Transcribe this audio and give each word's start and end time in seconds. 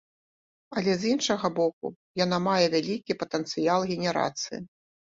Але 0.79 0.95
з 1.01 1.11
іншага 1.17 1.47
боку, 1.61 1.93
яна 2.23 2.41
мае 2.49 2.59
вялікі 2.79 3.19
патэнцыял 3.23 3.89
генерацыі. 3.95 4.67